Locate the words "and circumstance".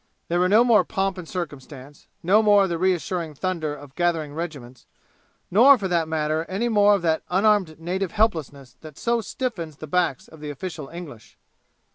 1.19-2.07